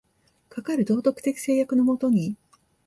[0.49, 2.35] かかる道徳的制約の下に、